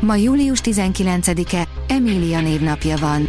[0.00, 3.28] Ma július 19-e, Emília névnapja van.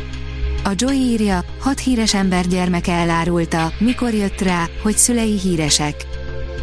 [0.64, 6.06] A Joy írja, hat híres ember gyermeke elárulta, mikor jött rá, hogy szülei híresek.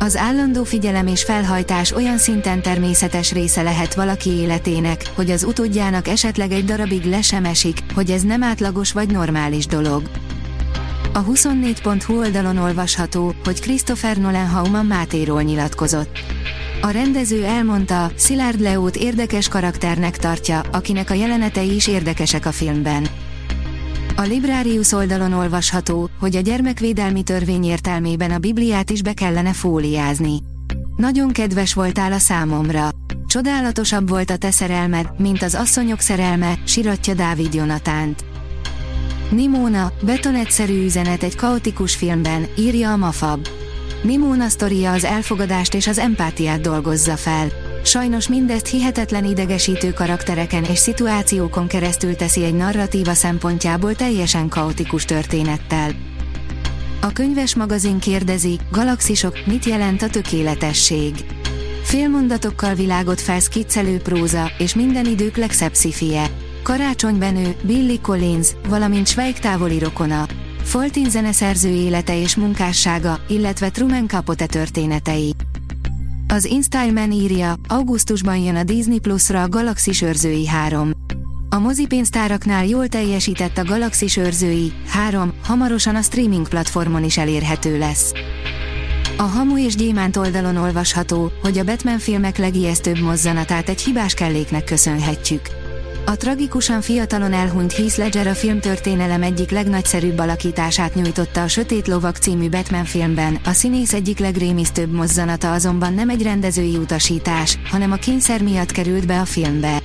[0.00, 6.08] Az állandó figyelem és felhajtás olyan szinten természetes része lehet valaki életének, hogy az utódjának
[6.08, 10.02] esetleg egy darabig le sem esik, hogy ez nem átlagos vagy normális dolog.
[11.12, 16.18] A 24.hu oldalon olvasható, hogy Christopher Nolan Hauman Mátéról nyilatkozott.
[16.80, 23.06] A rendező elmondta, Szilárd Leót érdekes karakternek tartja, akinek a jelenetei is érdekesek a filmben.
[24.16, 30.42] A Librarius oldalon olvasható, hogy a gyermekvédelmi törvény értelmében a Bibliát is be kellene fóliázni.
[30.96, 32.88] Nagyon kedves voltál a számomra.
[33.26, 38.24] Csodálatosabb volt a te szerelmed, mint az asszonyok szerelme, siratja Dávid Jonatánt.
[39.30, 43.46] Nimóna, betonegyszerű üzenet egy kaotikus filmben, írja a Mafab.
[44.02, 47.48] Nimóna sztoria az elfogadást és az empátiát dolgozza fel.
[47.84, 55.90] Sajnos mindezt hihetetlen idegesítő karaktereken és szituációkon keresztül teszi egy narratíva szempontjából teljesen kaotikus történettel.
[57.00, 61.14] A könyves magazin kérdezi, galaxisok, mit jelent a tökéletesség?
[61.82, 66.26] Félmondatokkal világot felszkiccelő próza, és minden idők legszebb szifie.
[66.62, 70.26] Karácsonybenő, Billy Collins, valamint Schweig távoli rokona.
[70.66, 75.34] Foltin zeneszerző élete és munkássága, illetve Truman Capote történetei.
[76.28, 80.90] Az InStyleman írja, augusztusban jön a Disney Plus-ra a Galaxis őrzői 3.
[81.48, 88.12] A mozipénztáraknál jól teljesített a Galaxis őrzői 3, hamarosan a streaming platformon is elérhető lesz.
[89.16, 94.64] A Hamu és Gyémánt oldalon olvasható, hogy a Batman filmek legijesztőbb mozzanatát egy hibás kelléknek
[94.64, 95.65] köszönhetjük.
[96.08, 102.16] A tragikusan fiatalon elhunyt Heath Ledger a filmtörténelem egyik legnagyszerűbb alakítását nyújtotta a Sötét Lovak
[102.16, 107.96] című Batman filmben, a színész egyik legrémisztőbb mozzanata azonban nem egy rendezői utasítás, hanem a
[107.96, 109.82] kényszer miatt került be a filmbe.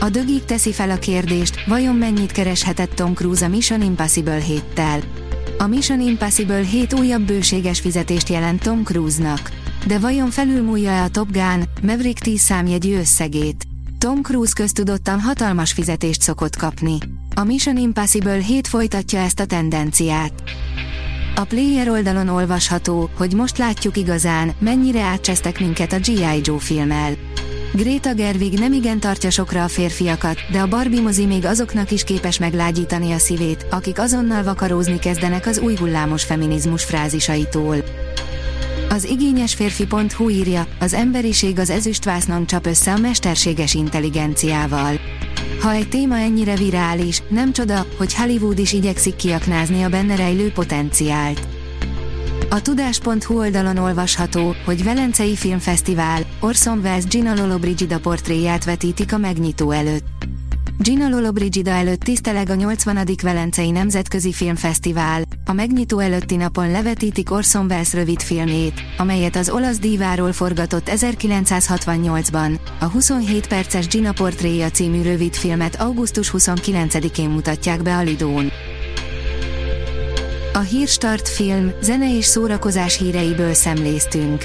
[0.00, 5.02] A dögik teszi fel a kérdést, vajon mennyit kereshetett Tom Cruise a Mission Impossible 7-tel.
[5.58, 9.50] A Mission Impossible 7 újabb bőséges fizetést jelent Tom Cruise-nak.
[9.86, 13.66] De vajon felülmúlja-e a Top Gun, Maverick 10 számjegyű összegét?
[13.98, 16.98] Tom Cruise köztudottan hatalmas fizetést szokott kapni.
[17.34, 20.32] A Mission Impossible 7 folytatja ezt a tendenciát.
[21.34, 26.40] A player oldalon olvasható, hogy most látjuk igazán, mennyire átcsesztek minket a G.I.
[26.42, 27.12] Joe filmmel.
[27.72, 32.04] Greta Gerwig nem igen tartja sokra a férfiakat, de a Barbie mozi még azoknak is
[32.04, 37.76] képes meglágyítani a szívét, akik azonnal vakarózni kezdenek az új hullámos feminizmus frázisaitól.
[38.90, 45.00] Az igényes férfi.hu írja, az emberiség az ezüstvásznon csap össze a mesterséges intelligenciával.
[45.60, 50.52] Ha egy téma ennyire virális, nem csoda, hogy Hollywood is igyekszik kiaknázni a benne rejlő
[50.52, 51.48] potenciált.
[52.50, 59.70] A tudás.hu oldalon olvasható, hogy Velencei Filmfesztivál, Orson Welles Gina Lollobrigida portréját vetítik a megnyitó
[59.70, 60.28] előtt.
[60.80, 62.98] Gina Lollobrigida előtt tiszteleg a 80.
[63.22, 70.32] Velencei Nemzetközi Filmfesztivál, a megnyitó előtti napon levetítik Orson Welles rövidfilmét, amelyet az olasz díváról
[70.32, 72.58] forgatott 1968-ban.
[72.80, 78.50] A 27 perces Gina portréja című rövidfilmet augusztus 29-én mutatják be a Lidón.
[80.52, 84.44] A Hírstart film, zene és szórakozás híreiből szemléztünk.